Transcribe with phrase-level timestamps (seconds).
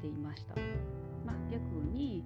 [0.00, 0.54] していました、
[1.26, 1.60] まあ、逆
[1.92, 2.24] に、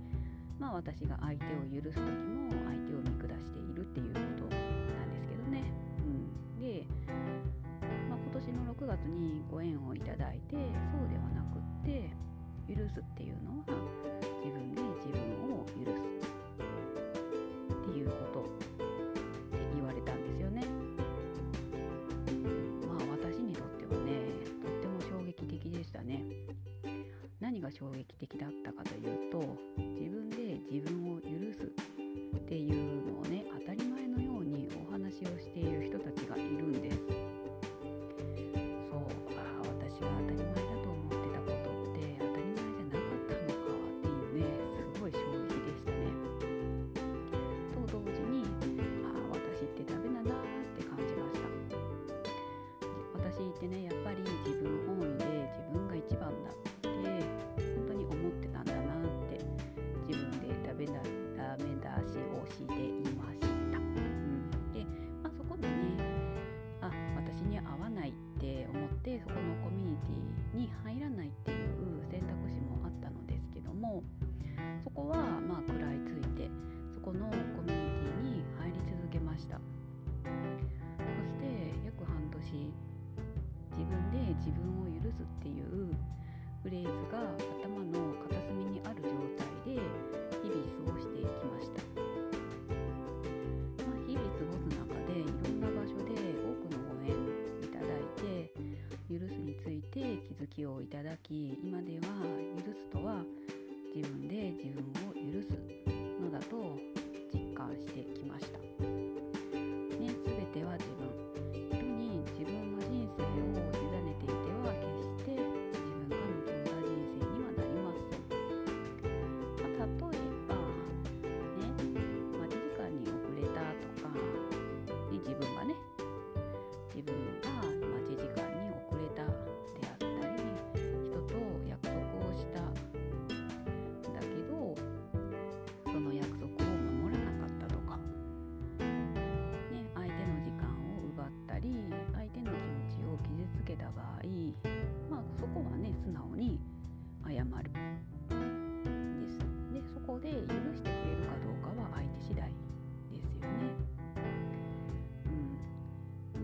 [0.61, 5.65] まあ、私が相手を許す時も相手を見下しているっていうことなんですけどね、
[5.99, 6.87] うん、で、
[8.09, 12.11] まあ、今年の6月にご縁をいただいてそうではなくって
[12.71, 14.04] 許すっていうのは
[27.65, 29.39] が衝撃的だったかというと
[29.79, 31.65] 自分で自分を許す
[32.37, 37.24] っていうのをね当たり前のようにお話をしている人たちがいるんです。
[62.47, 64.85] していました、うん、で、
[65.23, 65.75] まあ、そこでね
[66.81, 74.03] あ私に合わないって思ってそこのコミュニティに入らないっていう選択肢もあったのですけども
[74.83, 76.51] そこはまあ食らいついて
[76.95, 79.61] そこのコミュニティに入り続けました。
[80.25, 80.31] そ
[81.29, 81.45] して
[81.85, 82.41] 約半年
[83.73, 85.93] 自分で自分を許すっていう
[86.63, 87.19] フレーズが
[87.61, 89.81] 頭の片隅にある状態で
[90.43, 91.83] 日々過ごしていきました、
[99.95, 102.07] て気づきをいただき今では
[102.67, 103.23] 許すとは
[103.95, 105.57] 自分で自分を許す
[106.21, 106.77] のだと
[107.33, 108.64] 実感してきました。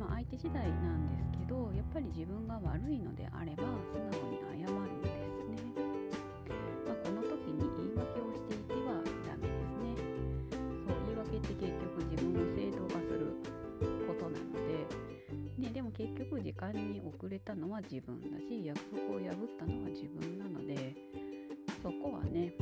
[0.00, 5.61] まあ相手次第なんですけどやっぱり自分が悪いのであれば素直に謝るんですね。
[6.88, 9.93] まあこの時に言い訳をしていてはダメですね。
[10.56, 13.37] そう言い訳って結局自分を正当化する
[14.09, 14.88] ことなので、
[15.61, 20.97] ね、でも結局時間に遅れたのは自分だし約束を破ったのは自分なので
[21.82, 22.55] そこはね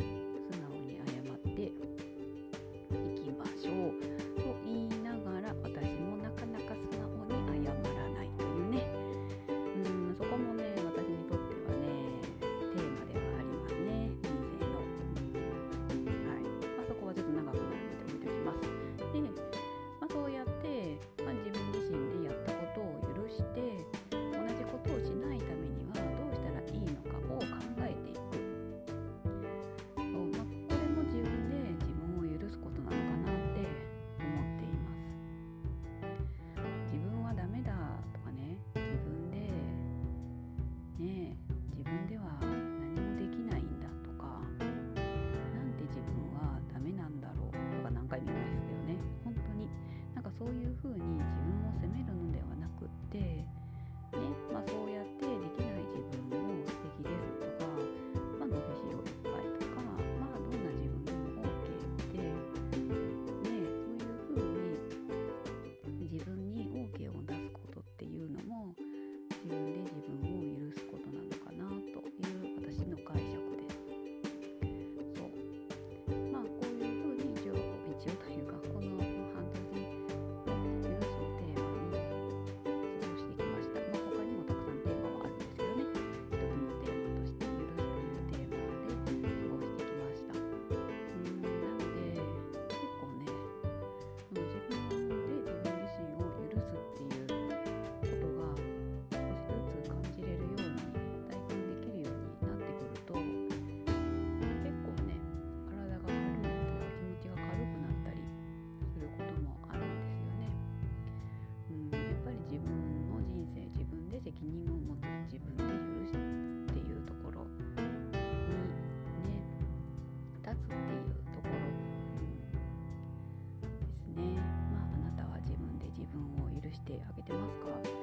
[126.89, 127.98] てあげてますか？